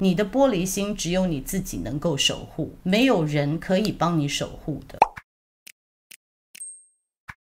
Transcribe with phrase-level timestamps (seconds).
[0.00, 4.96] 你的玻璃心只有你自己能够守护，没有人可以帮你守护的。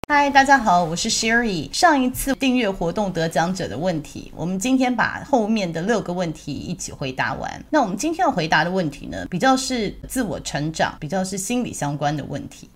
[0.07, 1.73] 嗨，大家好，我是 Sherry。
[1.73, 7.65] 上一次订阅活动得奖者的问题，我们今天把后面的六个问题一起回答完。
[7.71, 12.69] 那我们今天要回答的问题呢，比较是自我成长，比较是心理相关的问题。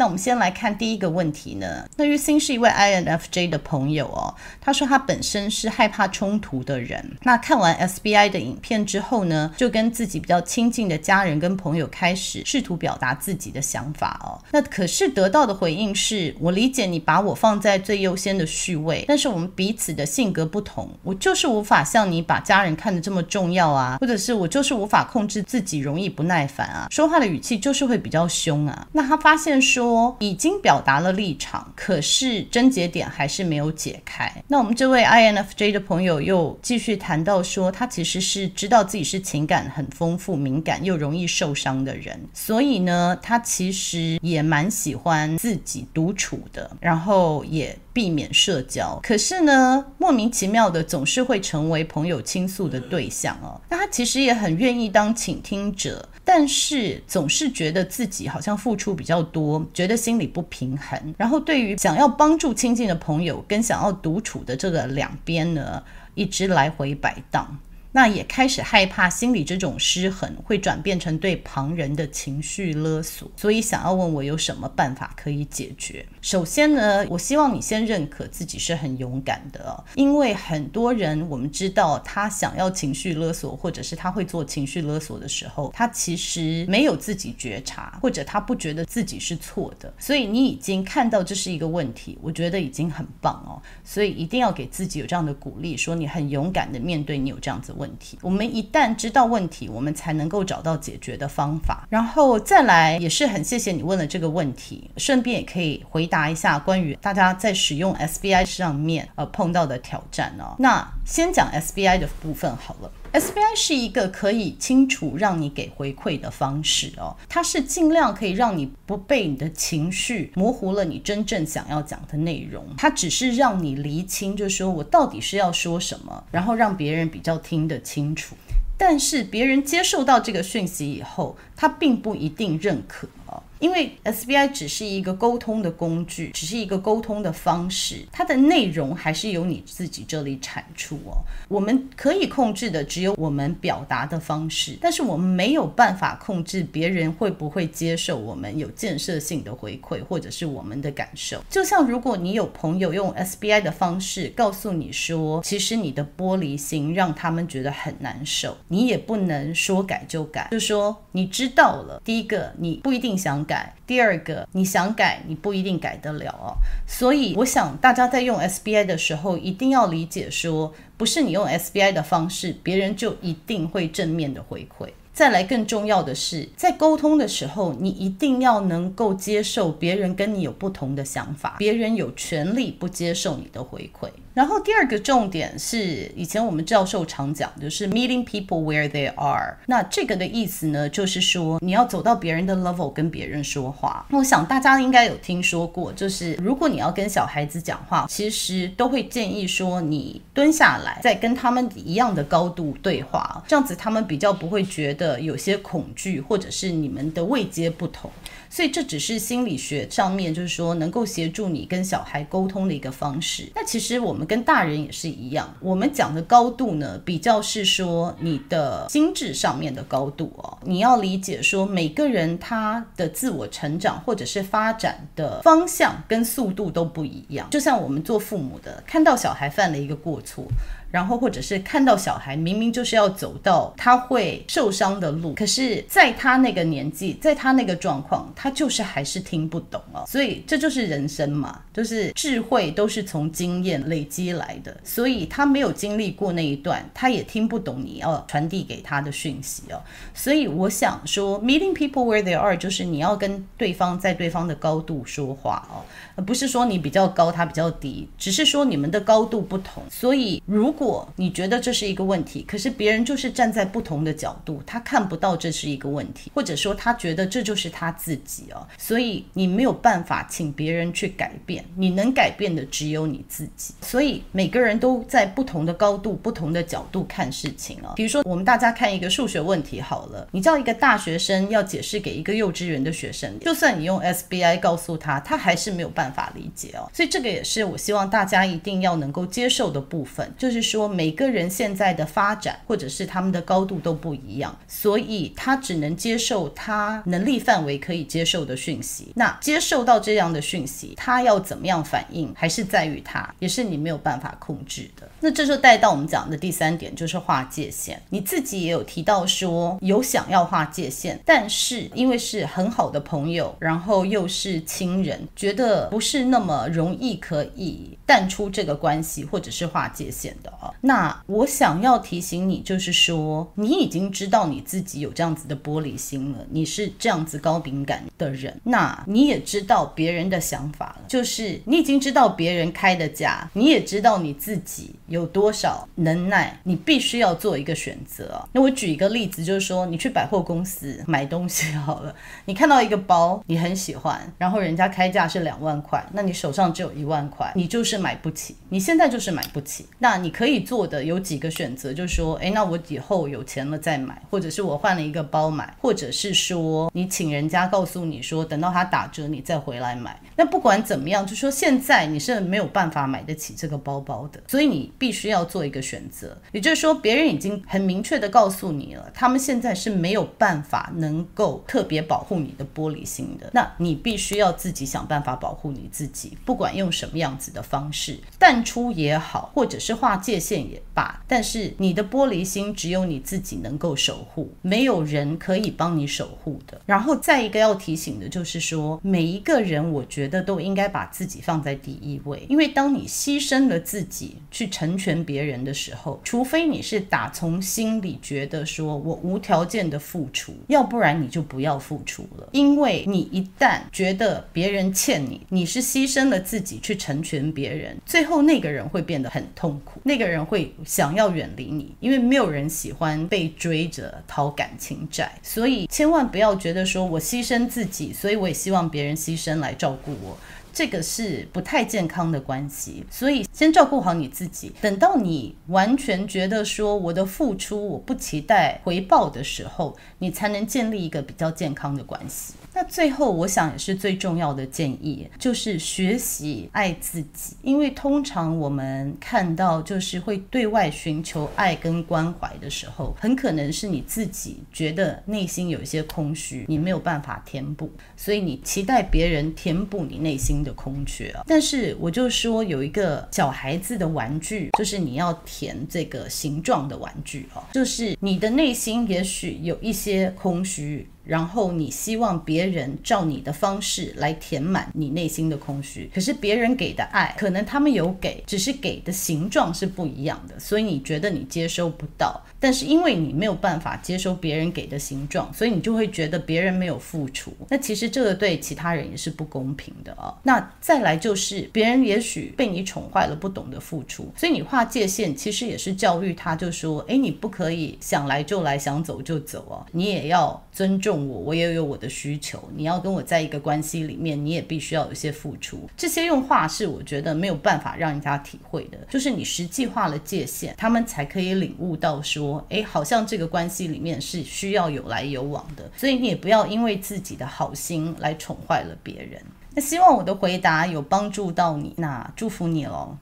[0.00, 1.84] 那我们先来看第一个问题呢。
[1.98, 7.18] 那玉兴是一位 INFJ 的朋友哦，他说他本身是害怕冲突的人。
[7.20, 14.40] 那看完 SBI 的影片之后呢，就跟自己比较亲近的家人跟朋友开始试图表达自己的想法哦。
[14.52, 28.88] 那可是得到的回应是：我理解你把我放在最优先的序位，但是我们彼此的性格不同，我就是无法像你把家人看得这么重要啊，或者是我就是无法控制自己容易不耐烦啊，说话的语气就是会比较凶啊。
[28.92, 29.89] 那他发现说。
[29.90, 34.32] 说已经表达了立场，可是症结点还是没有解开。
[34.46, 48.98] 那我们这位 INFJ 的朋友又继续谈到说，他其实是知道自己是情感很丰富、敏感又容易受伤的人，所以呢，他其实也蛮喜欢自己独处的，然后也避免社交。
[49.02, 53.60] 可是呢，莫名其妙的总是会成为朋友倾诉的对象哦。
[53.68, 56.08] 那他其实也很愿意当倾听者。
[56.22, 61.14] 但是总是觉得自己好像付出比较多，觉得心里不平衡。
[61.18, 65.82] 然后对于想要帮助亲近的朋友跟想要独处的这个两边呢，
[66.14, 67.58] 一直来回摆荡。
[67.92, 76.06] 那也开始害怕心里这种失衡会转变成对旁人的情绪勒索，所以想要问我有什么办法可以解决。
[76.20, 101.86] 首先呢，我希望你先认可自己是很勇敢的，因为很多人我们知道他想要情绪勒索，或者是他会做情绪勒索的时候，他其实没有自己觉察，或者他不觉得自己是错的，所以你已经看到这是一个问题，我觉得已经很棒哦，所以一定要给自己有这样的鼓励，说你很勇敢的面对你有这样子问题，我们一旦知道问题，我们才能够找到解决的方法。
[101.88, 110.54] 然后再来，也是很谢谢你问了这个问题，顺便也可以回答一下关于大家在使用 SBI 上面呃碰到的挑战哦。
[110.58, 112.90] 那先讲 SBI 的部分好了。
[113.12, 128.36] SBI 是一个可以清楚让你给回馈的方式哦，它是尽量可以让你不被你的情绪模糊了你真正想要讲的内容，它只是让你厘清，就是说我到底是要说什么，然后让别人比较听得清楚。
[128.78, 133.42] 但是别人接受到这个讯息以后，他并不一定认可哦。
[133.58, 141.20] 因为 SBI 只是一个沟通的工具，只是一个沟通的方式，它的内容还是由你自己这里产出哦。
[141.46, 151.44] 我们可以控制的只有我们表达的方式，但是我们没有办法控制别人会不会接受我们有建设性的回馈，或者是我们的感受。
[151.50, 162.00] 就像如果你有朋友用 SBI 的方式告诉你说，其实你的玻璃心让他们觉得很难受，你也不能说改就改，就说你知知道了。
[162.04, 163.40] 第一个，你不一定想。
[163.44, 163.74] 改。
[163.86, 166.54] 第二个，你想改，你不一定改得了哦。
[166.86, 174.90] 所以，我想大家在用 SBI 的时候，一定要理解说，不是你用 SBI 的方式，别人就一定会正面的回馈。
[175.12, 184.08] 再来，更重要的是，在沟通的时候，你一定要能够接受别人跟你有不同的想法，别人有权利不接受你的回馈。
[184.40, 189.54] 然后第二个重点是，以前我们教授常讲，就是 meeting people where they are。
[189.66, 194.06] 那这个的意思呢，就是说你要走到别人的 level 跟别人说话。
[194.08, 208.10] 那我想大家应该有听说过，就是如果你要跟小孩子讲话，其实都会建议说你蹲下来，再跟他们一样的高度对话，这样子他们比较不会觉得有些恐惧，或者是你们的位阶不同。
[208.52, 213.48] 所以这只是心理学上面，就是说能够协助你跟小孩沟通的一个方式。
[213.54, 220.56] 那其实我们跟大人也是一样，我们讲的高度呢，比较是说你的心智上面的高度哦。
[220.62, 227.50] 你要理解说，每个人他的自我成长或者是发展的方向跟速度都不一样。
[227.50, 230.44] 就像我们做父母的，看到小孩犯了一个过错。
[230.90, 240.04] 然后，或者是看到小孩明明就是要走到他会受伤的路，可是在他那个年纪，在他那个状况，他就是还是听不懂哦。
[240.06, 244.76] 所以这就是人生嘛，就是智慧都是从经验累积来的。
[244.82, 249.80] 所以他没有经历过那一段，他也听不懂你要传递给他的讯息哦。
[250.12, 255.84] 所以我想说，meeting people where they are，就是你要跟对方在对方的高度说话哦，
[256.20, 259.82] 不是说你比较高，他比较低，只是说你们的高度不同。
[259.90, 273.74] 所以如果你觉得这是一个问题，可是别人就是站在不同的角度，他看不到这是一个问题，或者说他觉得这就是他自己哦，所以你没有办法请别人去改变，你能改变的只有你自己。
[273.80, 277.92] 所以每个人都在不同的高度、不同的角度看事情哦。
[277.96, 286.90] 比如说，我们大家看一个数学问题好了，你叫一个大学生要解释给一个幼稚园的学生，就算你用 SBI 告诉他，他还是没有办法法理解哦。
[286.92, 299.12] 所以这个也是我希望大家一定要能够接受的部分，就是说每个人现在的发展或者是他们的高度都不一样，所以他只能接受他能力范围可以接受的讯息。
[299.14, 305.08] 那接受到这样的讯息，他要怎么样反应，还是在于他，也是你没有办法控制的。
[305.20, 308.00] 那这就带到我们讲的第三点，就是划界限。
[308.08, 320.72] 你自己也有提到说有想要划界限，但是因为是很好的朋友，然后又是亲人，觉得不是那么容易可以淡出这个关系，或者是划界限的啊。
[320.80, 334.94] 那我想要提醒你，就是说你已经知道你自己有这样子的玻璃心了，你是这样子高敏感的人，那你也知道别人的想法了，就是你已经知道别人开的价，你也知道你自己。
[335.08, 338.48] 有多少能耐，你必须要做一个选择。
[338.52, 342.14] 那我举一个例子，就是说你去百货公司买东西好了，
[342.44, 349.86] 你看到一个包，你很喜欢，然后人家开价是两万块，那你手上只有一万块，你就是买不起，你现在就是买不起。
[349.98, 360.20] 那你可以做的有几个选择，就是说，诶，那我以后有钱了再买，或者是我换了一个包买，或者是说你请人家告诉你说，等到它打折你再回来买。
[360.36, 364.90] 那不管怎么样，就说现在你是没有办法买得起这个包包的，所以你。
[364.98, 373.48] 必须要做一个选择，也就是说，别人已经很明确的告诉你了，他们现在是没有办法能够特别保护你的玻璃心的。
[373.54, 381.20] 那你必须要自己想办法保护你自己，不管用什么样子的方式，淡出也好，或者是划界限也罢。
[381.26, 386.80] 但是你的玻璃心只有你自己能够守护，没有人可以帮你守护的。
[386.86, 395.00] 然后再一个要提醒的就是说，每一个人我觉得都应该把自己放在第一位，因为当你牺牲了自己去成。
[395.00, 402.46] 全别人的时候，除非你是打从心里觉得说我无条件的付出，要不然你就不要付出了。
[402.52, 415.30] 因为你一旦觉得别人欠你，你你是牺牲了自己去成全别人，最后那个人会变得很痛苦，那个人会想要远离你，因为没有人喜欢被追着讨感情债。
[415.42, 420.38] 所以千万不要觉得说我牺牲自己，所以我也希望别人牺牲来照顾我。
[420.72, 424.72] 这个是不太健康的关系，所以先照顾好你自己。
[424.80, 432.54] 等到你完全觉得说我的付出我不期待回报的时候，你才能建立一个比较健康的关系。
[432.72, 437.56] 那最后，我想也是最重要的建议，就是学习爱自己。
[437.62, 451.42] 因为通常我们看到，就是会对外寻求爱跟关怀的时候，很可能是你自己觉得内心有一些空虚，你没有办法填补，所以你期待别人填补你内心的空缺啊。
[451.46, 461.08] 但是我就说，有一个小孩子的玩具，就是你要填这个形状的玩具啊，就是你的内心也许有一些空虚。
[461.24, 472.40] 然后你希望别人照你的方式来填满你内心的空虚，可是别人给的爱，可能他们有给，只是给的形状是不一样的，所以你觉得你接收不到。
[472.62, 477.50] 但是因为你没有办法接收别人给的形状，所以你就会觉得别人没有付出。
[477.70, 480.34] 那其实这个对其他人也是不公平的啊。
[480.42, 489.86] 那再来就是别人也许被你宠坏了，不懂得付出，所以你划界限其实也是教育他，就说：哎，你不可以想来就来，想走就走哦。
[489.92, 492.58] 你也要尊重我，我也有我的需求。
[492.74, 495.86] 你要跟我在一个关系里面，你也必须要有一些付出。
[495.94, 502.64] 这些用话是我觉得没有办法让人家体会的，就是你实际划了界限，他们才可以领悟到说。
[502.70, 509.38] 哎，好像这个关系里面是需要有来有往的，所以你也不要因为自己的好心来宠坏了别人。
[509.74, 513.18] 那希望我的回答有帮助到你，那祝福你喽。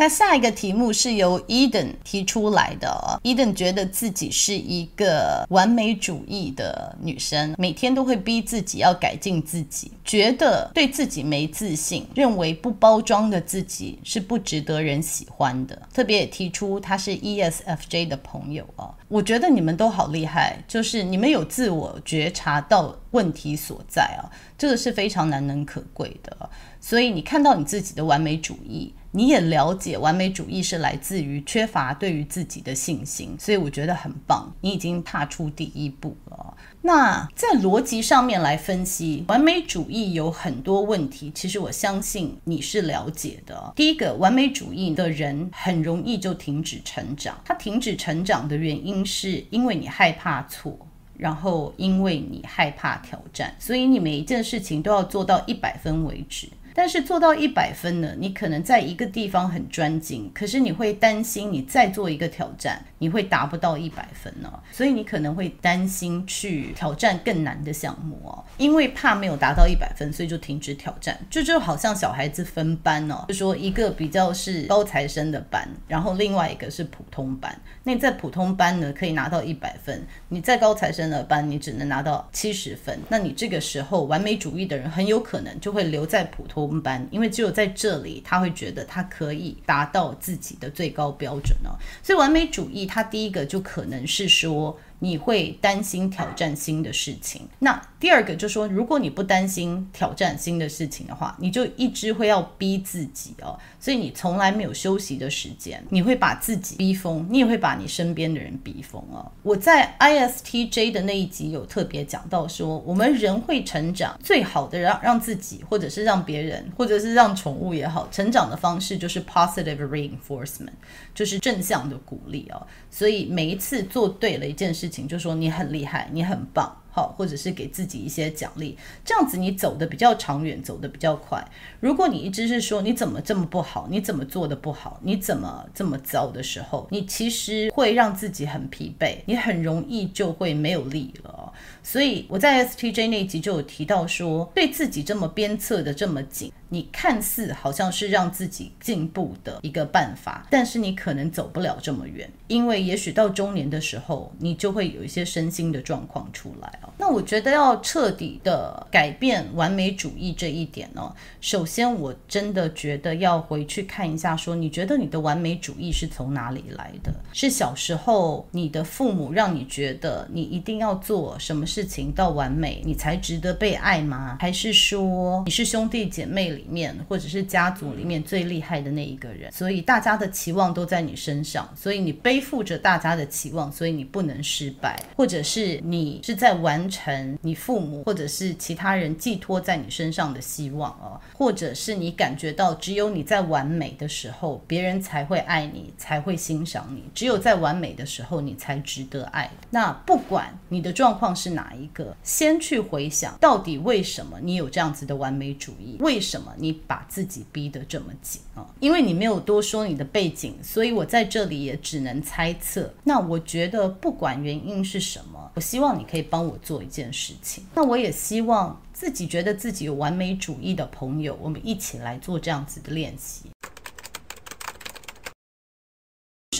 [0.00, 3.20] 那下一个题目是由 Eden 提出来的。
[3.22, 15.78] Eden 觉得自己是一个完美主义的女生，每天都会逼自己要改进自己，觉得对自己没自信，认为不包装的自己是不值得人喜欢的。
[15.92, 24.24] 特别也提出她是 ESFJ 的朋友啊，我觉得你们都好厉害，就是你们有自我觉察到问题所在啊，
[24.56, 26.48] 这个是非常难能可贵的。
[26.80, 36.56] 所以你看到你自己的完美主义，你也了解完美主义是来自于缺乏对于自己的信心，所以我觉得很棒，你已经踏出第一步了。
[36.82, 43.72] 那在逻辑上面来分析，完美主义有很多问题，其实我相信你是了解的。
[43.74, 50.78] 第一个，完美主义的人很容易就停止成长，他停止成长的原因是因为你害怕错。
[51.16, 56.48] 然后，因为你害怕挑战，所以你每一件事情都要做到一百分为止。
[56.74, 71.18] 但是做到一百分呢，你可能在一个地方很专精，可是你会担心你再做一个挑战，你会达不到一百分呢、哦，所以你可能会担心去挑战更难的项目哦，因为怕没有达到一百分，所以就停止挑战。
[71.30, 77.58] 这就，就好像小孩子分班哦，就说一个比较是高材生的班，然后另外一个是普通班。
[77.84, 82.98] 那在普通班呢，可以拿到一百分，你在高材生的班，你只能拿到七十分。
[83.08, 91.72] 那你这个时候完美主义的人很有可能就会留在普通班，因为只有在这里，他会觉得他可以达到自己的最高标准哦。
[92.02, 94.76] 所以完美主义，他第一个就可能是说。
[95.00, 97.48] 你会担心挑战新的事情。
[97.58, 109.30] 那第二个就是说，如果你不担心挑战新的事情的话，你就一直会要逼自己哦，所以你从来没有休息的时间，你会把自己逼疯，你也会把你身边的人逼疯哦。
[109.42, 120.70] 我在 ISTJ 的那一集有特别讲到说，我们人会成长，最好的让让自己，或者是让别人，或者是让宠物也好，成长的方式就是 positive reinforcement，
[121.14, 122.66] 就是正向的鼓励哦。
[122.90, 126.74] 所以每一次做对了一件事情，就说你很厉害，你很棒。
[126.90, 131.42] 好，或者是给自己一些奖励，这样子你走得比较长远，走得比较快。
[131.80, 141.52] 如果你一直是说你怎么这么不好，你怎么做得不好，你怎么这么糟的时候，你其实会让自己很疲惫，你很容易就会没有力了。
[141.82, 156.78] 所以我在 STJ 那一集就有提到说，对自己这么鞭策的这么紧，你看似好像是让自己进步的一个办法，但是你可能走不了这么远，因为也许到中年的时候，你就会有一些身心的状况出来。
[156.98, 167.12] 那我觉得要彻底的改变完美主义这一点呢，首先我真的觉得要回去看一下，说你觉得你的完美主义是从哪里来的？
[167.32, 174.36] 是小时候你的父母让你觉得你一定要做什么事事情到完美，你才值得被爱吗？
[174.38, 199.50] 还是说你是兄弟姐妹里面或者是家族里面最厉害的那一个人，所以大家的期望都在你身上，所以你背负着大家的期望，所以你不能失败，或者是你是在完成你父母或者是其他人寄托在你身上的希望哦，或者是你感觉到只有你在完美的时候，别人才会爱你，才会欣赏你，只有在完美的时候，你才值得爱。
[199.70, 208.66] 那不管你的状况是哪哪一个，先去回想到底为什么你有这样子的完美主义，为什么你把自己逼得这么紧啊？
[208.80, 212.90] 因为你没有多说你的背景，所以我在这里也只能猜测。
[213.04, 217.62] 那我觉得不管原因是什么，我希望你可以帮我做一件事情。
[217.74, 223.50] 那我也希望自己觉得自己有完美主义的朋友，我们一起来做这样子的练习。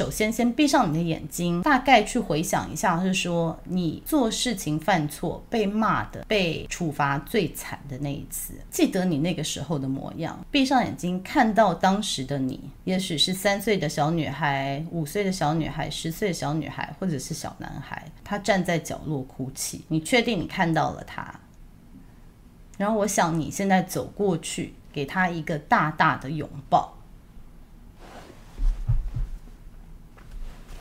[0.01, 10.43] 首先，先闭上你的眼睛，大概去回想一下，是说你做事情犯错、被骂的、被处罚最惨的那一次，记得你那个时候的模样。
[10.51, 19.85] 闭上眼睛，看到当时的你，也许是三岁的小女孩、五岁的小女孩、十岁的小女孩，或者是小男孩，他站在角落哭泣。
[19.89, 21.39] 你确定你看到了他？
[22.79, 26.97] 然后，我想你现在走过去，给他一个大大的拥抱。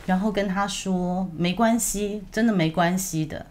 [0.09, 3.45] 然后跟他说：“没关系，真的没关系的。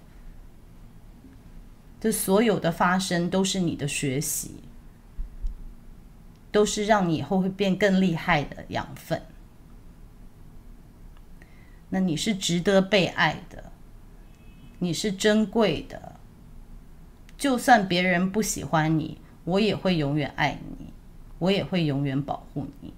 [2.01, 4.57] 这所有的发生都是你的学习，
[6.51, 9.23] 都是让你以后会变更厉害的养分。
[11.91, 13.71] 那你是值得被爱的，
[14.81, 16.17] 你是珍贵的。
[17.37, 20.93] 就算别人不喜欢你，我也会永远爱你，
[21.39, 22.93] 我也会永远保护你。”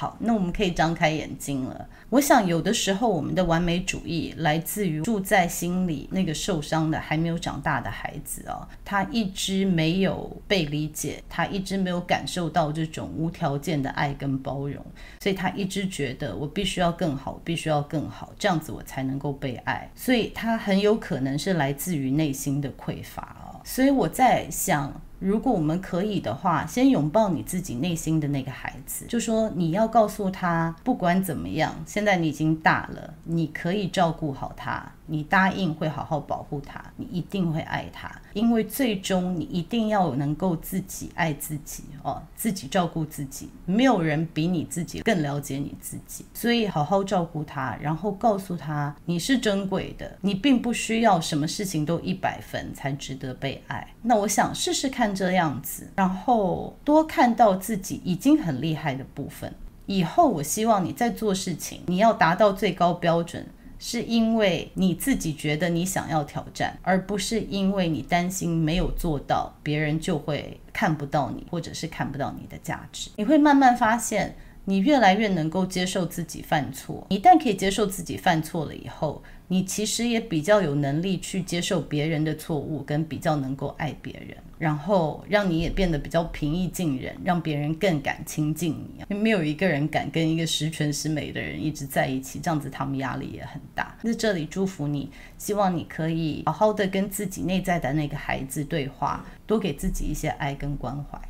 [0.00, 1.86] 好，那我们可以张开眼睛了。
[2.08, 14.82] 我想，有的时候我们的完美主义来自于住在心里那个受伤的还没有长大的孩子哦，他一直没有被理解，他一直没有感受到这种无条件的爱跟包容，
[15.20, 19.86] 所以他一直觉得我必须要更好，必须要更好，这样子我才能够被爱。
[19.94, 23.60] 所以他很有可能是来自于内心的匮乏哦。
[23.64, 24.98] 所以我在想。
[25.20, 34.90] 如果我们可以的话，先拥抱你自己内心的那个孩子，就说你要告诉他，不管怎么样，现在你已经大了，你可以照顾好他。
[35.12, 53.92] 你答应会好好保护他，你一定会爱他，因为最终你一定要能够自己爱自己哦，自己照顾自己，没有人比你自己更了解你自己，所以好好照顾他，然后告诉他你是珍贵的，你并不需要什么事情都一百分才值得被爱。
[54.02, 59.52] 那我想试试看这样子，然后多看到自己已经很厉害的部分。
[59.86, 63.46] 以后我希望你在做事情，你要达到最高标准。
[63.82, 73.08] 是因为你自己觉得你想要挑战，而不是因为你担心没有做到，别人就会看不到你，或者是看不到你的价值。
[73.16, 74.36] 你会慢慢发现，
[74.70, 77.04] 你越来越能够接受自己犯错。
[77.10, 89.04] 一旦可以接受自己犯错了以后，你其实也比较有能力去接受别人的错误，跟比较能够爱别人，然后让你也变得比较平易近人，让别人更敢亲近你。
[89.12, 93.98] 没有一个人敢跟一个十全十美的人一直在一起，这样子他们压力也很大。
[94.04, 101.20] 在这里祝福你，希望你可以好好的跟自己内在的那个孩子对话，多给自己一些爱跟关怀。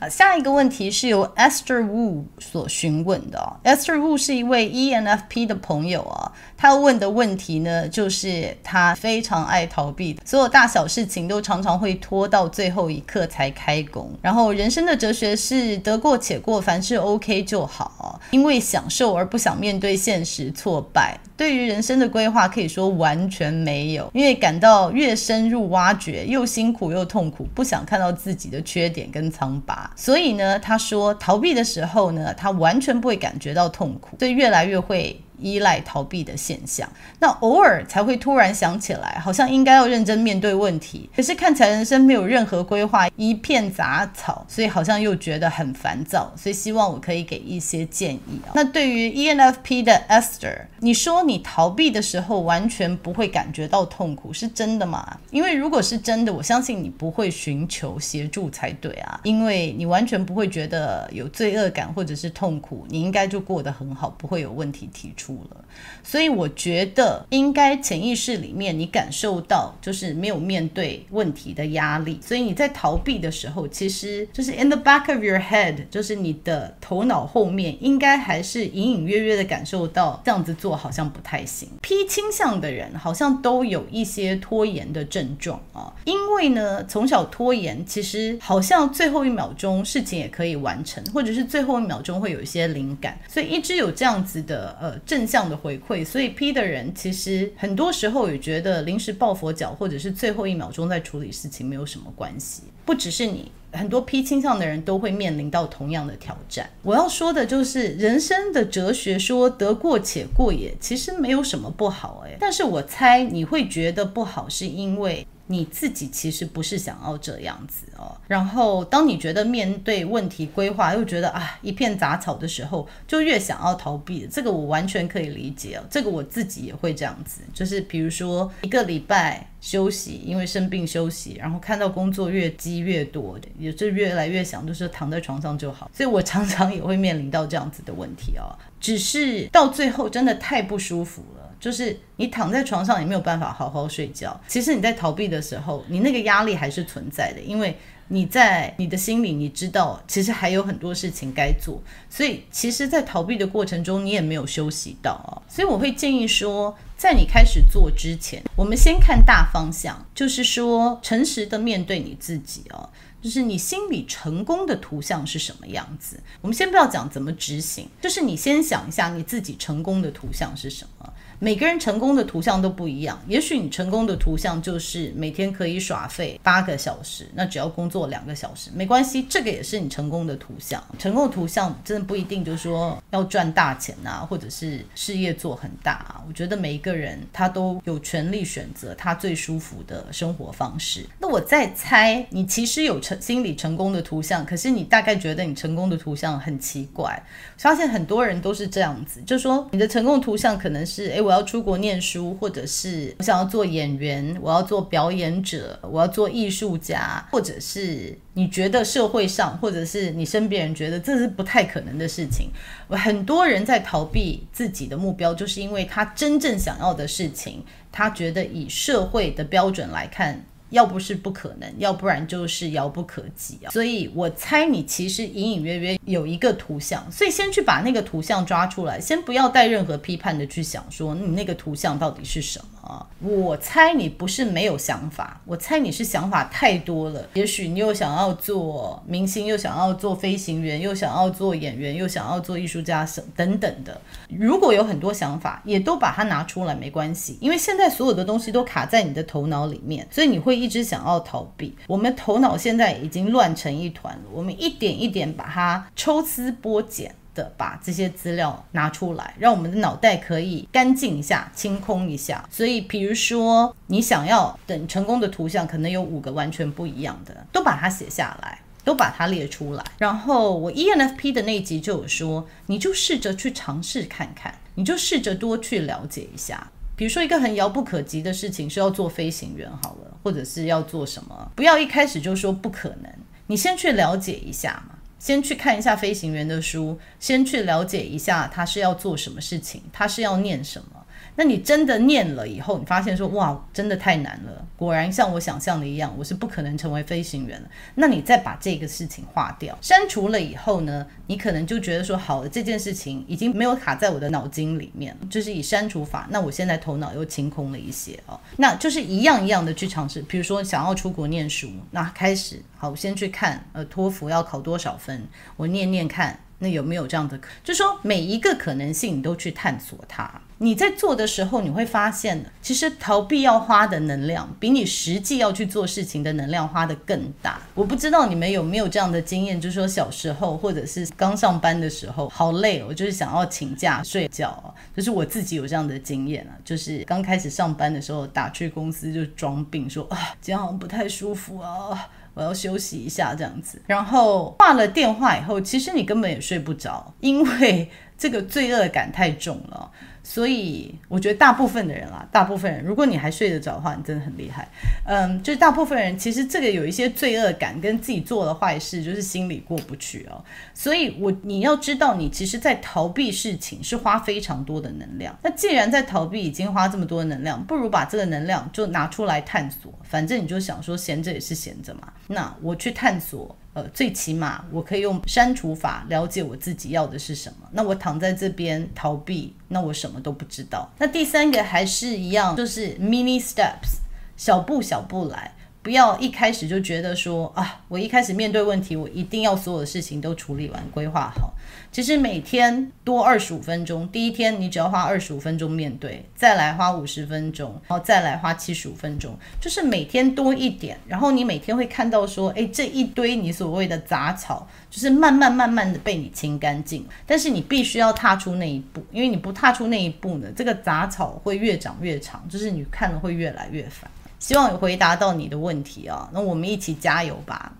[0.00, 3.56] 啊下一个问题是由 Esther Wu 所询问的哦。
[3.62, 14.10] Esther Wu 是一位 ENFP 的朋友啊，他问的问题呢，就是他非常爱逃避，所有大小事情都常常会拖到最后一刻才开工。
[14.20, 21.16] 然后人生的哲学是得过且过，凡事 OK 就好，因为享受而不想面对现实挫败。
[21.36, 35.20] 对于人生的规划可以说完全没有，因为感到越深入挖掘，又辛苦又痛苦，不想看到自己的缺点跟苍白所以呢，他说逃避的时候呢，他完全不会感觉到痛苦，所以越来越会。
[35.44, 48.52] 依赖逃避的现象，那偶尔才会突然想起来，好像应该要认真面对问题，可是看起来人生没有任何规划，一片杂草，所以好像又觉得很烦躁，所以希望我可以给一些建议啊。
[48.54, 55.18] 那对于 ENFP 的 Esther，你说你逃避的时候完全不会感觉到痛苦，是真的吗？
[55.30, 65.33] 因为如果是真的，我相信你不会寻求协助才对啊，因为你完全不会觉得有罪恶感或者是痛苦，你应该就过得很好，不会有问题提出。
[65.50, 65.64] 了，
[66.02, 81.68] 所以我觉得应该潜意识里面你感受到就是没有面对问题的压力，所以你在逃避的时候，其实就是 in the back of your head，就是你的头脑后面应该还是隐隐约约的感受到这样子做好像不太行。
[81.82, 94.98] P 倾向的人好像都有一些拖延的症状啊，因为呢从小拖延，其实好像最后一秒钟事情也可以完成，或者是最后一秒钟会有一些灵感，所以一直有这样子的呃。
[95.14, 102.64] 正向的回馈，所以 P 的人其实很多时候也觉得临时抱佛脚，或者是最后一秒钟在处理事情没有什么关系。
[102.84, 106.68] 不只是你，很多 P 倾向的人都会面临到同样的挑战。
[106.82, 112.36] 我要说的就是人生的哲学说得过且过也，其实没有什么不好诶。
[112.40, 115.24] 但是我猜你会觉得不好，是因为。
[115.46, 124.26] 你自己其实不是想要这样子哦，然后当你觉得面对问题规划又觉得啊一片杂草的时候，就越想要逃避。
[124.30, 138.48] 这个我完全可以理解哦，这个我自己也会这样子，就是比如说一个礼拜休息，因为生病休息，然后看到工作越积越多，也就越来越想就是躺在床上就好，所以我常常也会面临到这样子的问题哦，
[138.80, 141.43] 只是到最后真的太不舒服了。
[141.64, 144.38] 就是你躺在床上也没有办法好好睡觉。
[144.46, 147.74] 其实你在逃避的时候，你那个压力还是存在的，因为
[148.08, 151.82] 你在你的心里你知道，其实还有很多事情该做。
[152.10, 155.40] 所以其实，在逃避的过程中，你也没有休息到啊。
[155.48, 162.90] 所以我会建议说，在你开始做之前，我们先看大方向，就是说诚实的面对你自己哦。
[163.22, 166.20] 就是你心里成功的图像是什么样子？
[166.42, 171.10] 我们先不要讲怎么执行，就是你先想一下你自己成功的图像是什么。
[171.44, 180.82] 每个人成功的图像都不一样，也许你成功的图像就是每天可以耍废八个小时，那只要工作两个小时没关系，这个也是你成功的图像。
[180.98, 186.24] 成功的图像真的不一定就是说要赚大钱啊，或者是事业做很大啊。
[186.26, 191.04] 我觉得每一个人他都有权利选择他最舒服的生活方式。
[191.18, 197.22] 那我在猜，你其实有成心理成功的图像，可是你大概觉得你成功的图像很奇怪。
[197.58, 201.33] 发现很多人都是这样子，就说你的成功图像可能是，诶，我。
[201.34, 212.50] 要出国念书，或者是我想要做演员，我要做表演者，我要做艺术家，或者是你觉得社会上，或者是你身边人觉得这是不太可能的事情。
[212.88, 220.44] 很多人在逃避自己的目标，就是因为他真正想要的事情，他觉得以社会的标准来看。
[220.74, 223.70] 要不是不可能，要不然就是遥不可及啊。
[223.70, 233.06] 所以我猜你其实隐隐约约有一个图像，所以先去把那个图像抓出来，先不要带任何批判的去想说你那个图像到底是什么啊。
[233.20, 237.26] 我猜你不是没有想法，我猜你是想法太多了。
[237.34, 244.00] 也许你又想要做明星，又想要做飞行员，又想要做演员，又想要做艺术家等等的。
[244.28, 251.74] 如果有很多想法，也都把它拿出来没关系，因为现在所有的东西都卡在你的头脑里面，所以你会一直想要逃避。
[251.86, 262.48] 我们头脑现在已经乱成一团了，我们一点一点把它抽丝剥茧的把这些资料拿出来，让我们的脑袋可以干净一下、清空一下。
[262.50, 268.60] 所以，比如说你想要等成功的图像，可能有五个完全不一样的，都把它写下来。
[268.84, 276.70] 都把它列出来，然后我 ENFP 的那集就有说，你就试着去尝试看看，你就试着多去了解一下。
[276.94, 283.10] 比如说一个很遥不可及的事情是要做飞行员好了，或者是要做什么，不要一开始就说不可能，
[283.46, 284.93] 你先去了解一下嘛，
[285.24, 291.03] 先去看一下飞行员的书，先去了解一下他是要做什么事情，他是要念什么。
[291.36, 294.66] 那你真的念了以后，你发现说哇，真的太难了。
[294.76, 297.68] 果然像我想象的一样，我是不可能成为飞行员的。
[297.94, 306.26] 那你再把这个事情划掉，删除了以后呢，你可能就觉得说好了，这件事情已经没有卡在我的脑筋里面，就是以删除法。
[306.30, 310.22] 那我现在头脑又清空了一些哦，那就是一样一样的去尝试。
[310.22, 316.38] 比如说想要出国念书，那开始好，我先去看呃托福要考多少分，我念念看。
[316.58, 317.38] 那有没有这样的？
[317.62, 320.40] 就是说每一个可能性你都去探索它。
[320.58, 327.60] 你在做的时候，你会发现，其实逃避要花的能量，比你实际要去做事情的能量花得更大。
[327.74, 334.74] 我不知道你们有没有这样的经验，就是说小时候或者是刚上班的时候，好累哦，就是想要请假睡觉。
[334.96, 342.08] 就是我自己有这样的经验啊，就是刚开始上班的时候，打去公司就装病说啊，今天好像不太舒服啊。
[342.34, 343.80] 我要休息一下，这样子。
[343.86, 349.90] 然后挂了电话以后，其实你根本也睡不着，因为这个罪恶感太重了。
[350.26, 354.66] 所以我觉得大部分的人啊，大部分人，如果你还睡得着的话，你真的很厉害。
[355.06, 360.42] 嗯，就是大部分人其实这个有一些罪恶感，跟自己做的坏事，就是心里过不去哦。
[360.72, 365.38] 所以我你要知道，你其实在逃避事情是花非常多的能量。
[365.42, 369.92] 那既然在逃避已经花这么多能量，不如把这个能量就拿出来探索。
[370.02, 373.54] 反正你就想说闲着也是闲着嘛，那我去探索。
[373.74, 377.68] 呃，最起码我可以用删除法了解我自己要的是什么。
[377.72, 380.88] 那我躺在这边逃避，那我什么都不知道。
[380.98, 383.98] 那第三个还是一样，就是 mini steps，
[384.36, 385.52] 小步小步来。
[385.84, 391.52] 不要一开始就觉得说啊，我一开始面对问题，我一定要所有的事情都处理完、规划好。
[391.92, 400.98] 其实每天多二十五分钟，第一天你只要花二十五分钟面对，再来花五十分钟，然后再来花七十五分钟，就是每天多一点。
[401.06, 407.06] 然后你每天会看到说，哎，这一堆你所谓的杂草，就是慢慢慢慢的被你清干净。
[407.26, 414.10] 但是你必须要踏出那一步，因为你不踏出那一步呢，这个杂草会越长越长，就是你看了会越来越烦。
[414.44, 417.72] 希望有回答到你的问题啊，那我们一起加油吧。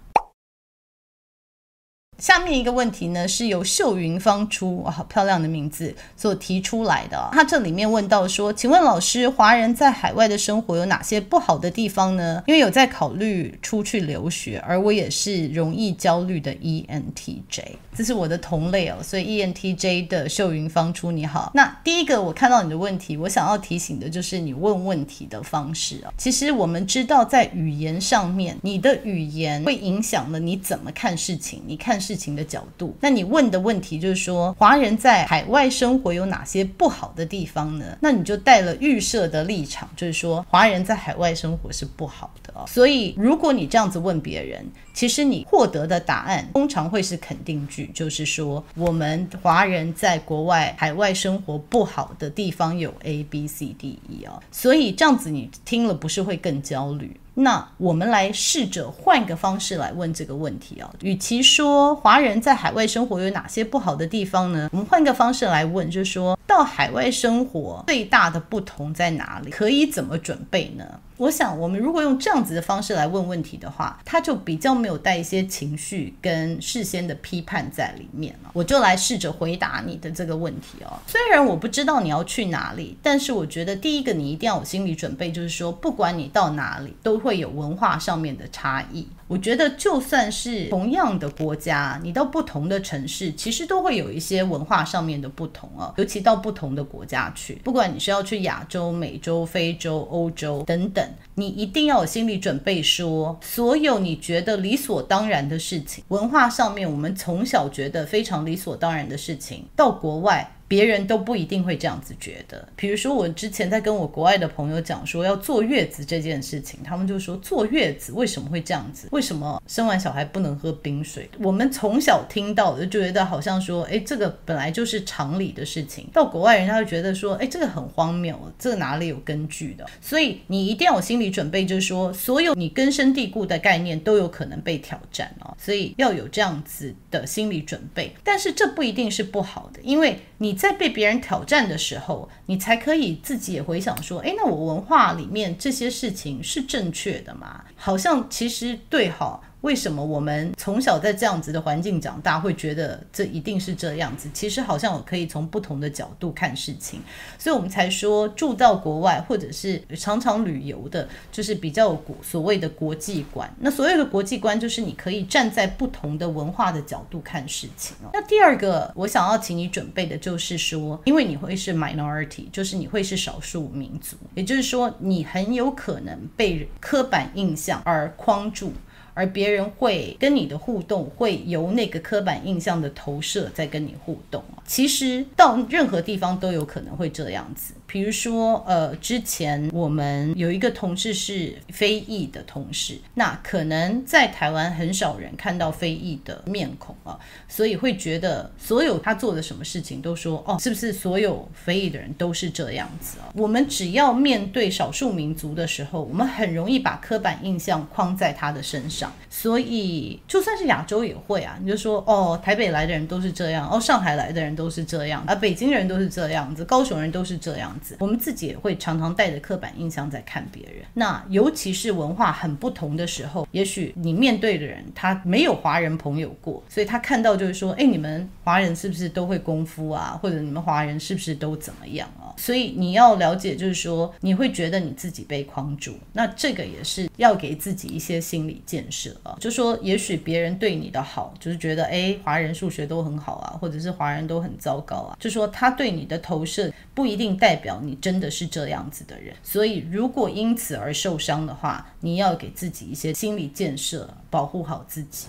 [2.19, 7.29] 下面一个问题呢，是由秀云芳出，哇，好漂亮的名字所提出来的。
[7.33, 12.43] 他这里面问到说，请问老师，华人在海外的生活有哪些不好的地方呢？
[12.47, 17.65] 因为有在考虑出去留学，而我也是容易焦虑的 ENTJ，
[17.97, 18.99] 这是我的同类哦。
[19.03, 21.51] 所以 ENTJ 的秀云芳出，你好。
[21.55, 26.13] 那第一个我看到你的问题，我想要提醒的就是你问问题的方式啊。
[26.17, 32.04] 其实我们知道，在语言上面，你的语言会影响了你怎么看事情，你看。
[32.05, 37.97] 事情的角度，那你问的问题就是说，华人在海外生活有哪些不好的地方呢？
[38.01, 42.65] 那你就带了预设的立场，就是说，华人在海外生活是不好的哦。
[42.67, 54.43] 所以，如果你这样子问别人，其实你获得的答案通常会是肯定句，就是说，我们华人在国外海外生活不好的地方有 A、B、C、D、E 哦。
[54.53, 57.17] 所以这样子你听了不是会更焦虑？
[57.35, 64.69] 那我们来试着换个方式来问这个问题啊，与其说华人在海外生活有哪些不好的地方呢？
[64.73, 69.51] 我们换个方式来问，就是说到海外生活最大的不同在哪里？
[69.51, 70.85] 可以怎么准备呢？
[71.17, 78.51] 我想，我们如果用这样子的方式来问问题的话，他就比较没有带一些情绪跟事先的批判在里面了。
[78.53, 80.99] 我就来试着回答你的这个问题哦。
[81.07, 89.07] 虽然我不知道你要去哪里，但是我觉得第一个你一定要有心理准备，就是说，不管你到哪里，都会有文化上面的差异。
[89.27, 95.93] 我觉得就算是同样的国家，你到不同的城市，其实都会有一些文化上面的不同啊。
[95.97, 110.54] 尤其到不同的国家去，不管你是要去亚洲、美洲、非洲、欧洲等等，你一定要有心理准备说，说所有你觉得理所当然的事情，文化上面我们从小觉得非常理所当然的事情，到国外。
[110.67, 112.67] 别人都不一定会这样子觉得。
[112.77, 119.09] 比如说，我之前在跟我国外的朋友讲说要坐月子这件事情，他们就说坐月子为什么会这样子？
[119.13, 121.29] 为什么生完小孩不能喝冰水？
[121.39, 126.09] 我们从小听到的就觉得好像说，哎，这个本来就是常理的事情。
[126.13, 129.87] 到国外人家就觉得说，哎，这个很荒谬，这个哪里有根据的？
[130.01, 135.55] 所以你一定要有心理准备，就是说，所有你根深蒂固的概念都有可能被挑战哦。
[135.59, 138.15] 所以要有这样子的心理准备。
[138.23, 140.19] 但是这不一定是不好的，因为。
[140.39, 147.65] 你在被别人挑战的时候，你才可以自己也回想说，哎，那我文化里面这些事情是正确的吗？
[147.77, 149.41] 好像其实对哈。
[149.65, 154.29] 为什么我们从小在这样子的环境长大，会觉得这一定是这样子？
[154.35, 157.01] 其实好像我可以从不同的角度看事情，
[157.39, 163.51] 所以我们才说住到国外或者是常常旅游的，就是比较有所谓的国际观。
[163.59, 167.97] 那所谓的国际观，就是你可以站在不同的文化的角度看事情。
[168.13, 178.71] 那第二个我想要请你准备的就是说，因为你会是 minority，就是你会是少数民族，也就是说你很有可能被刻板印象而框住。
[179.15, 184.43] 而别人会跟你的互动，会由那个刻板印象的投射在跟你互动。
[184.67, 187.73] 其实到任何地方都有可能会这样子。
[187.95, 197.17] 比如说，呃，之前我们有一个同事是非裔的同事，那可能在台湾很少人看到非裔的面孔啊，
[197.49, 203.31] 所以会觉得所有他做的什么事情都说，哦，是不是所有非裔的人都是这样子啊？
[203.33, 217.73] 我们只要面对少数民族的时候，我们很容易把刻板印象框在他的身上，所以就算是亚洲也会啊，你就说，哦，台北来的人都是这样，哦，上海来的人都是这样，啊，北京人都是这样子，高雄人都是这样。
[217.99, 230.19] 我们自己也会常常带着刻板印象在看别人，那尤其是文化很不同的时候，也许你面对的人他没有华人朋友过，所以他看到就是说，哎，你们华人是不是都会功夫啊？
[230.23, 232.33] 或者你们华人是不是都怎么样啊？
[232.37, 239.37] 所以你要了解，就是说你会觉得你自己被框住，那这个也是要给自己一些心理建设啊。
[239.39, 247.74] 就说也许别人对你的好，就是觉得哎，华人数学都很好啊，或者是华人都很糟糕啊，就说他对你的投射不一定代表。
[247.83, 255.27] 你真的是这样子的人，所以如果因此而受伤的话，你要给自己一些心理建设，保护好自己。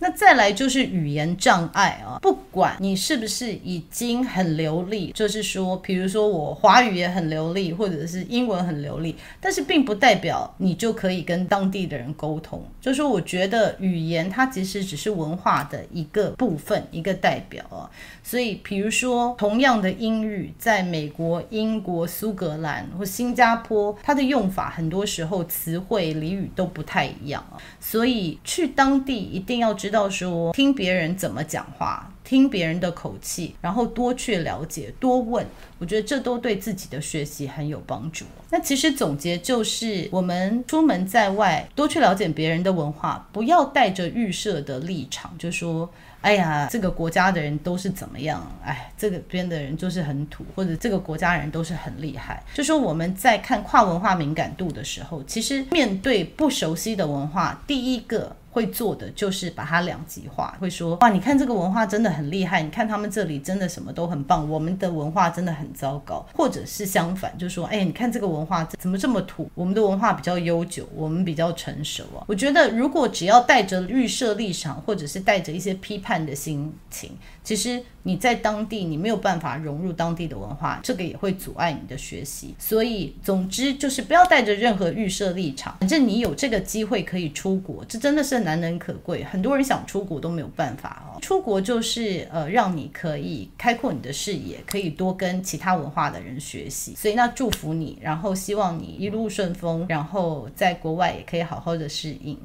[0.00, 12.62] 那再来就是语言障碍啊，不管你是不是已经很流利，就是说，比如说我华语也很流利，或者是英文很流利，但是并不代表你就可以跟当地的人沟通。
[12.80, 17.90] 就是说，我觉得语言它其实只是文化的一个部分，一个代表啊。
[18.22, 27.58] 所以，比如说同样的英语，在美国、英国、苏格兰或新加坡，它的用法很多时候词汇、俚语都不太一样啊。
[27.80, 29.87] 所以去当地一定要知。
[29.88, 35.46] 知道说听别人怎么讲话，听别人的口气，然后多去了解，多问，
[35.78, 38.26] 我觉得这都对自己的学习很有帮助。
[38.50, 45.90] 那其实总结就是，我们出门在外，多去了解别人的文化，不要带着预设的立场，就说。
[46.20, 48.44] 哎呀，这个国家的人都是怎么样？
[48.64, 52.42] 哎，这个边的人就是很土，或者这个国家人都是很厉害。
[52.52, 72.24] 就说我们在看跨文化敏感度的时候，其实面对不熟悉的文化，第一个会做的就是把它两极化，会说哇，你看这个文化真的很厉害，你看他们这里真的什么都很棒，我们的文化真的很糟糕，或者是相反，就说哎，你看这个文化怎么这么土，我们的文化比较悠久，我们比较成熟啊。
[72.26, 76.18] 我觉得如果只要带着预设立场，或者是带着一些批判。
[76.18, 77.12] 的心情，
[77.44, 82.54] 其实你在当地，你没有办法融入当地的文化，这个也会阻碍你的学习。
[82.58, 85.76] 所以，总之就是不要带着任何预设立场。
[85.80, 89.22] 反正你有这个机会可以出国，这真的是难能可贵。
[89.22, 91.20] 很多人想出国都没有办法哦。
[91.20, 96.94] 出国就是呃，让你可以开阔你的视野，可以多跟其他文化的人学习。
[96.94, 102.38] 所以，那祝福你，然后希望你一路顺风，然后在国外也可以好好的适应。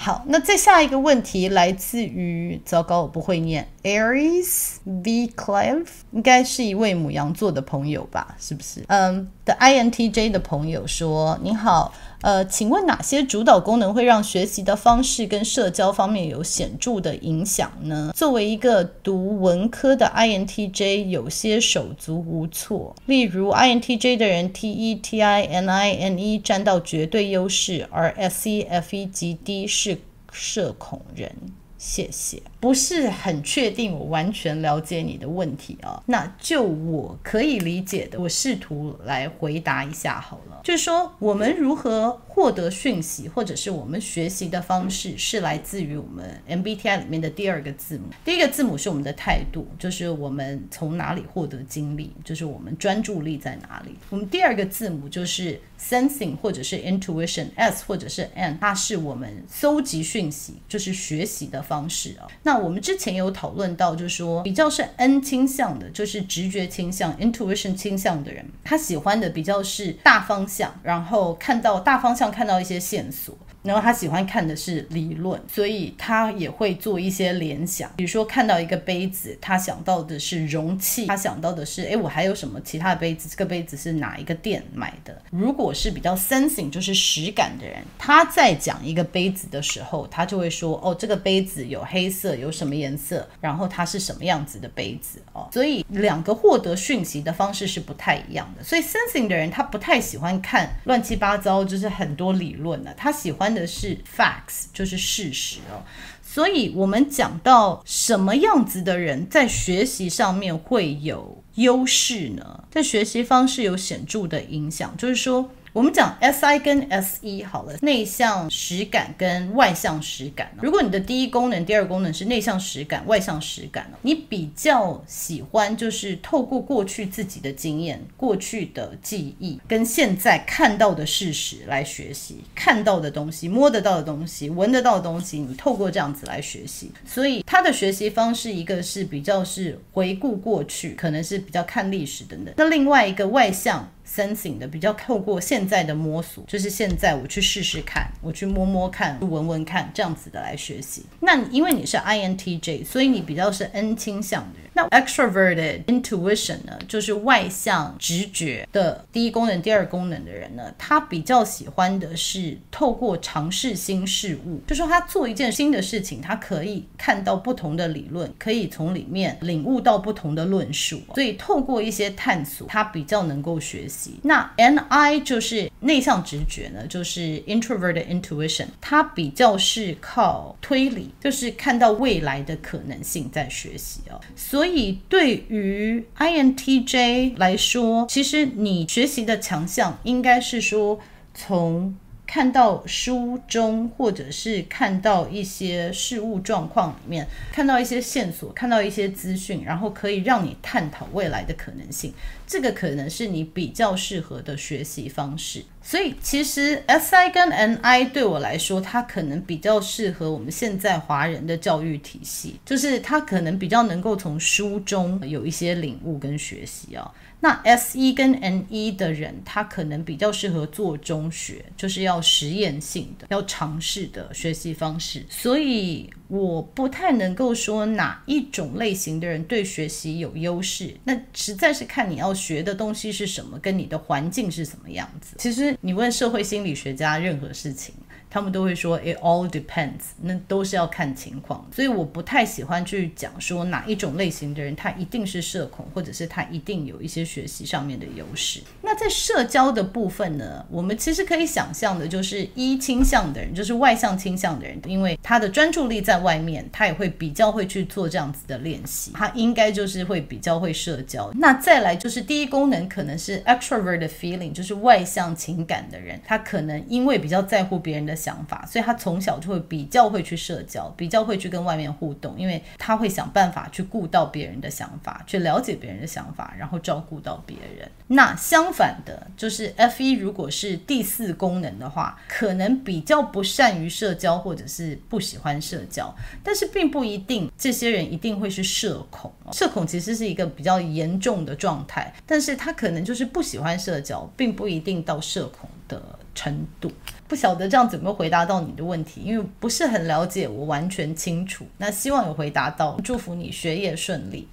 [0.00, 8.36] 好，那再下一个问题来自于，糟糕，我不会念，Aries V Clive，应该是一位母羊座的朋友吧？
[8.38, 8.84] 是不是？
[8.86, 18.12] 嗯、的 INTJ 的朋友说：“您好。”呃，请问哪些主导功能会让学习的方式跟社交方面有显著的影响呢？
[18.12, 22.94] 作为一个读文科的 INTJ，有些手足无措。
[23.06, 29.34] 例如，INTJ 的人 T E T I N I N E 占到绝对优势，而 S E F E 及
[29.34, 29.98] D 是
[30.32, 31.30] 社恐人。
[31.78, 32.42] 谢谢。
[32.60, 36.02] 不是很确定，我完全了解你的问题啊。
[36.06, 40.60] 那就我可以理解的，我试图来回答一下好了。
[40.64, 48.04] 就是说，我们如何获得讯息，或者是我们学习的方式，是来自于我们 MBTI 里面的第二个字母。
[48.24, 53.94] 第一个字母是我们的态度，就是我们从哪里获得精力，就是我们专注力在哪里。
[54.10, 62.26] 我们第二个字母就是 Sensing 或者是 Intuition，S 或者是 N，它是我们搜集讯息，就是学习的方式啊。
[62.48, 73.36] 那我们之前有讨论到，就是说比较是 N 倾向的，就是直觉倾向 （intuition） 倾向的人，他喜欢的比较是大方向，然后看到大方向，看到一些线索。
[73.62, 83.28] 然后他喜欢看的是理论，所以他也会做一些联想，比如说看到一个杯子，他想到的是容器，他想到的是，哎，我还有什么其他的杯子？
[83.28, 85.20] 这个杯子是哪一个店买的？
[85.30, 95.48] 如果是比较 sensing，就是实感的人，他在讲一个杯子的时候，他就会说，哦，这个杯子有黑色，有什么颜色，然后它是什么样子的杯子哦。
[95.52, 98.62] 所以两个获得讯息的方式是不太一样的。
[98.62, 103.47] 所以 sensing 的人他不太喜欢看乱七八糟，就是很多理论的，他喜欢。
[103.54, 105.82] 的是 facts，就是事实哦。
[106.22, 112.64] 所以，我们讲到什么样子的人在学习上面会有优势呢？
[112.70, 115.50] 在学习方式有显著的影响，就是说。
[115.72, 120.50] 我们讲 S I 跟 S E 好了，内向实感跟外向实感。
[120.62, 136.90] 如果你的第一功能、第二功能是内向实感、外向实感，你比较喜欢就是透过过去自己的经验、过去的记忆跟现在看到的事实来学习，看到的东西、摸得到的东西、闻得到的东西，你透过这样子来学习。
[137.06, 142.54] 所以他的学习方式，一个是比较是回顾过去，可能是比较看历史等等。
[142.56, 143.88] 那另外一个外向。
[144.08, 151.04] Sensing 的比较透过现在的摸索，就是现在我去试试看，我去摸摸看，闻闻看，这样子的来学习。
[151.20, 154.68] 那因为你是 INTJ，所以你比较是 N 倾向的人。
[154.72, 173.97] 那 extroverted intuition 呢，就是外向直觉的第一功能、第二功能的人呢，他比较喜欢的是透过尝试新事物，就说他做一件新的事情，他可以看到不同的理论，可以从里面领悟到不同的论述，所以透过一些探索，他比较能够学习。
[174.22, 190.98] 那 NI 就是内向直觉呢，就是 introverted intuition，它比较是靠推理，就是看到未来的可能性在学习哦，所以，对于 INTJ 来说，其实你学习的强项应该是说，
[191.34, 191.94] 从
[192.28, 202.12] 看到书中，或者是看到一些事物状况里面，看到一些线索，看到一些资讯，然后可以让你探讨未来的可能性。
[202.46, 217.10] 这个可能是你比较适合的学习方式，所以其实 S I 跟 N I 对我来说，它可能比较适合我们现在华人的教育体系，就是它可能比较能够从书中有一些领悟跟学习啊。
[217.40, 226.10] 那 S E 跟 N 一的人，他可能比较适合做中学，就是要实验性的、要尝试的学习方式，所以。
[226.28, 235.36] 我不太能够说哪一种类型的人对学习有优势，那实在是看你要学的东西是什么，跟你的环境是什么样子。
[235.38, 237.94] 其实你问社会心理学家任何事情。
[238.30, 248.60] 他们都会说 it all depends，那都是要看情况，所以我不太喜欢去讲说哪一种类型的人他一定是社恐，或者是他一定有一些学习上面的优势。
[248.82, 261.32] 那在社交的部分呢，我们其实可以想象的就是一倾向的人，就是外向倾向的人，因为他的专注力在外面，他也会比较会去做这样子的练习，他应该就是会比较会社交。
[261.36, 268.17] 那再来就是第一功能可能是 extroverted feeling，就是外向情感的人，他可能因为比较在乎别人的。
[268.18, 277.88] 想法，所以他从小就会比较会去社交，比较会去跟外面互动，因为他会想办法去顾到别人的想法，去了解别人的想法，然后照顾到别人。
[278.08, 289.32] 那相反的，就是 Fe 如果是第四功能的话，可能比较不善于社交，或者是不喜欢社交，但是并不一定这些人一定会是社恐。
[289.52, 296.02] 社恐其实是一个比较严重的状态，但是他可能就是不喜欢社交，并不一定到社恐的
[296.34, 296.90] 程度。
[297.28, 301.66] 不晓得这样怎么回答到你的问题，因为不是很了解，我完全清楚。
[301.76, 304.48] 那希望有回答到，祝福你学业顺利。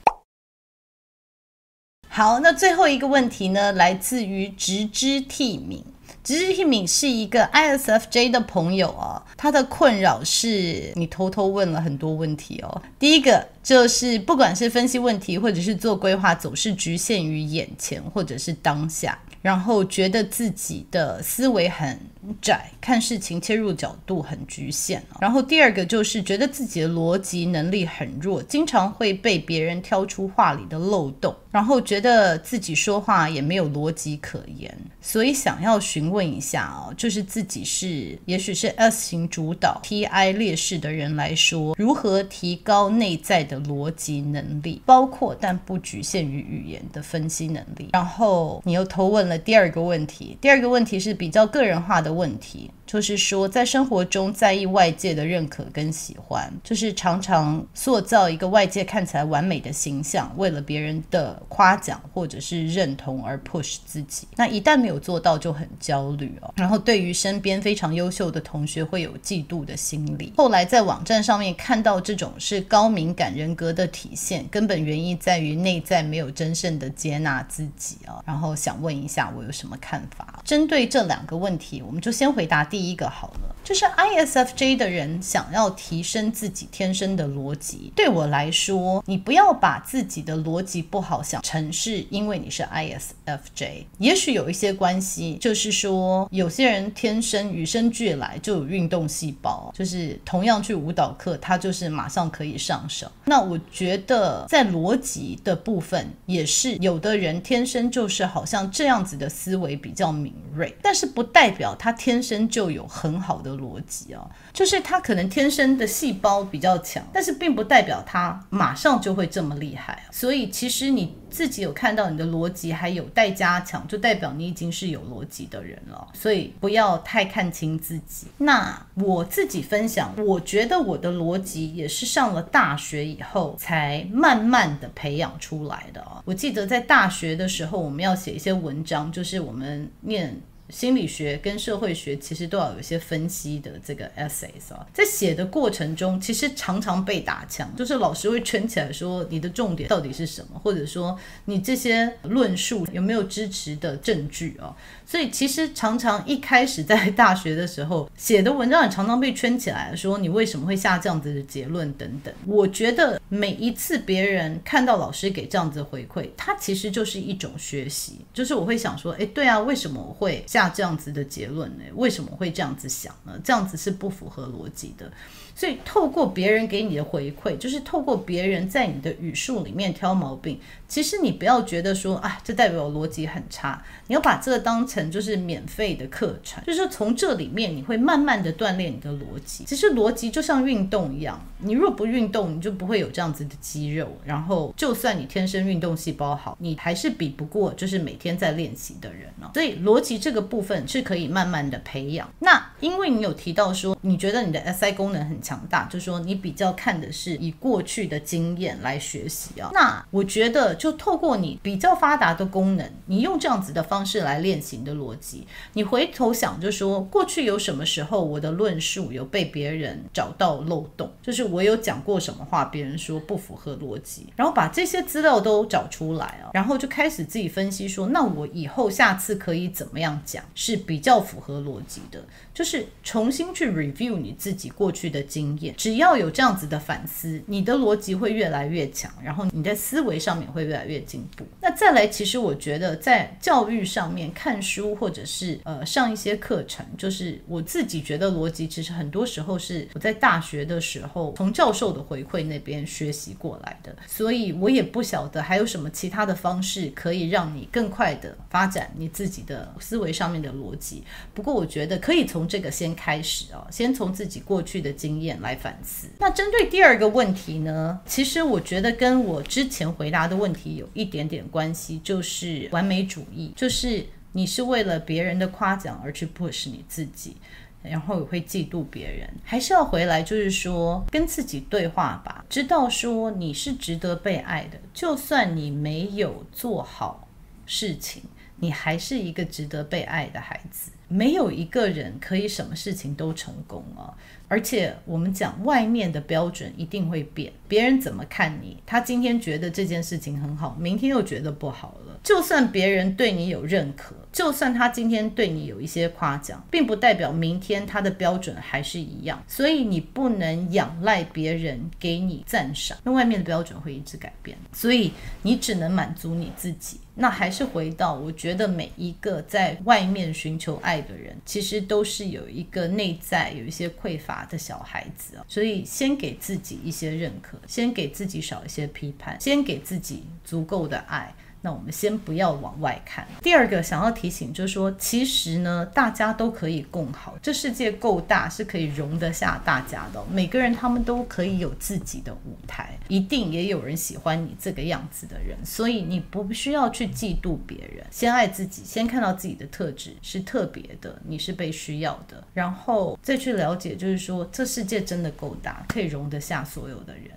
[2.09, 5.83] 好，那最后一个问题呢，来自于直之替敏。
[6.23, 12.81] 直至一名是一个 ISFJ 的朋友哦，他的困扰是你偷偷问了很多问题哦。
[12.97, 21.99] 第一个就是不管是分析问题或者是做规划，总是局限于眼前或者是当下，然后觉得自己的思维很
[22.41, 25.03] 窄，看事情切入角度很局限。
[25.19, 47.89] 然后第二个就是觉得自己的逻辑能力很弱，经常会被别人挑出话里的漏洞，然后觉得自己说话也没有逻辑可言，所以想要询问一下哦，就是自己是也许是 S 型主导 TI 劣势的人来说，如何提高内在的逻辑能力，包括但不局限于语言的分析能力。
[47.93, 52.71] 然后你又偷问了第二个问题，第二个问题是比较个人化的问题。
[52.85, 64.27] 就是说，在生活中在意外界的认可跟喜欢，就是常常塑造一个外界看起来完美的形象，为了别人的夸奖或者是认同而 push 自己。
[64.35, 66.53] 那一旦没有做到，就很焦虑哦。
[66.55, 70.31] 然后对于身边非常优秀的同学，会有嫉妒的心理。
[70.37, 78.21] 后来在网站上面看到这种是高敏感人格的体现，根本原因在于内在没有真正的接纳自己啊。
[78.25, 80.39] 然后想问一下，我有什么看法？
[80.45, 82.63] 针对这两个问题，我们就先回答。
[82.75, 87.89] 第一个好了，就是 ISFJ 的人想要提升自己天生的逻辑。
[87.95, 103.09] 对我来说，你不要把自己的逻辑不好想成是因为你是 ISFJ，也许有一些关系，就是说有些人天生与生俱来就有运动细胞，就是同样去舞蹈课，他就是马上可以上手。
[103.23, 112.64] 那我觉得在逻辑的部分，也是有的人天生就是好像这样子的思维比较敏锐，但是不代表他天生就。
[112.65, 120.03] 就有很好的逻辑啊，就是他可能天生的细胞比较强，但是并不代表他马上就会这么厉害。
[120.11, 126.07] 所以其实你自己有看到你的逻辑还有待加强，就代表你已经是有逻辑的人了。
[126.15, 128.25] 所以不要太看轻自己。
[128.39, 136.23] 那我自己分享，我觉得我的逻辑也是上了大学以后才慢慢的培养出来的啊。
[136.25, 140.41] 我记得在大学的时候，我们要写一些文章，就是我们念。
[140.69, 154.75] 心理学跟社会学其实都要有一些分析的这个 essay 啊，在写的过程中，其实常常被打枪，就是老师会圈起来说你的重点到底是什么，或者说你这些论述有没有支持的证据啊？
[155.05, 162.33] 所以其实常常一开始在大学的时候写的文章也常常被圈起来，说你为什么会下这样子的结论等等。
[162.47, 170.43] 我觉得每一次别人看到老师给这样子的回馈，它其实就是一种学习，就是我会想说，诶，对啊，为什么我会？
[170.55, 171.83] 下这样子的结论呢？
[171.95, 173.33] 为什么会这样子想呢？
[173.43, 175.11] 这样子是不符合逻辑的。
[175.57, 180.59] 所以透过别人给你的回馈，就是透过别人在你的语数里面挑毛病。
[180.87, 183.81] 其实你不要觉得说啊，这代表逻辑很差。
[184.07, 189.63] 你要把这个当成就是免费的课程，就是从这里面你会慢慢的锻炼你的逻辑。
[189.63, 194.17] 其实逻辑就像运动一样，你若不运动，你就不会有这样子的肌肉。
[194.25, 199.49] 然后就算你天生运动细胞好，你还是比不过就是每天在练习的人呢。
[199.53, 202.29] 所以逻辑这个部分是可以慢慢的培养。
[202.39, 209.69] 那因为你有提到说，你觉得你的 SI 功能很强大，就说你比较看的是以过去的经验来学习啊。
[209.73, 230.34] 那我觉得就透过你比较发达的功能，你用这样子的方式来练习你的逻辑，你回头想就说，过去有什么时候我的论述有被别人找到漏洞，就是我有讲过什么话，别人说不符合逻辑，然后把这些资料都找出来啊，然后就开始自己分析说，那我以后下次可以怎么样讲？
[230.53, 232.23] 是比较符合逻辑的，
[232.53, 235.73] 就是重新去 review 你自己过去的经验。
[235.77, 241.45] 只要有这样子的反思，你的逻辑会越来越强，然后你在思维上面会越来越进步。
[241.61, 261.03] 那再来，其实我觉得在教育上面看书或者是呃上一些课程，就是我自己觉得逻辑其实很多时候是我在大学的时候从教授的回馈那边学习过来的，所以我也不晓得还有什么其他的方式可以让你更快的发展你自己的思维上上面的逻辑，
[261.35, 266.07] 不过我觉得可以从这个先开始哦，先从自己过去的经验来反思。
[266.17, 277.37] 那针对第二个问题呢，其实我觉得跟我之前回答的问题有一点点关系，就是完美主义，就是你是为了别人的夸奖而去 push 你自己，
[277.83, 287.27] 然后也会嫉妒别人，还是要回来就是说跟自己对话吧，知道说你是值得被爱的，就算你没有做好
[287.67, 288.23] 事情。
[288.57, 294.15] 你还是一个值得被爱的孩子，没有一个人可以什么事情都成功啊。
[294.47, 302.19] 而且我们讲外面的标准一定会变，别人怎么看你，他今天觉得这件事情很好，明天又觉得不好了。
[302.23, 309.43] 就算别人对你有认可，就算他今天对你有一些夸奖，并不代表明天他的标准还是一样。
[309.47, 314.57] 所以你不能仰赖别人给你赞赏，那外面的标准会一直改变。
[314.73, 315.11] 所以
[315.43, 316.99] 你只能满足你自己。
[317.17, 325.45] 那还是回到，我觉得每一个在外面寻求爱的人，其实都是有一个内在有一些匮乏的小孩子啊。
[325.47, 331.33] 所以先给自己一些认可，先给自己少一些批判，先给自己足够的爱。
[331.61, 333.27] 那我们先不要往外看。
[333.41, 337.35] 第二个想要提醒就是说，其实呢，大家都可以共好。
[337.41, 340.23] 这世界够大，是可以容得下大家的。
[340.31, 345.57] 每个人他们都可以有自己的舞台，一定也有人喜欢你这个样子的人。
[345.65, 357.31] 所以你不需要去嫉妒别人，先爱自己，先看到自己的特质是特别的，你是被需要的，然后再去了解，就是说这世界真的够大，可以容得下所有的人。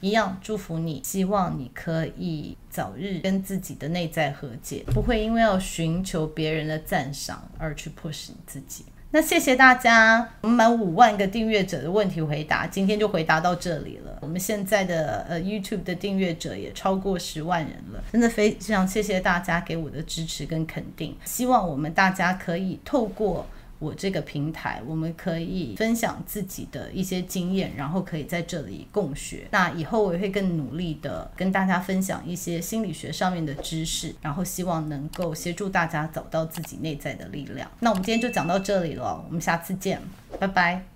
[0.00, 8.84] 一样祝福你，希望你可以早日跟自己的内在和解，不会因为要寻求别人的赞赏而去 push 你自己。
[9.10, 14.18] 那谢谢大家，我们满五万个订阅者的问题回答，今天就回答到这里了。
[14.22, 21.16] 我们现在的呃 YouTube 的订阅者也超过十万人了，真的非常谢谢大家给我的支持跟肯定。
[21.24, 23.46] 希望我们大家可以透过。
[23.78, 29.46] 我这个平台，我们可以分享自己的一些经验，然后可以在这里共学。
[29.50, 37.70] 那以后我也会更努力的跟大家分享一些心理学上面的知识，然后希望能够协助大家找到自己内在的力量。
[37.80, 40.00] 那我们今天就讲到这里了，我们下次见，
[40.38, 40.84] 拜拜。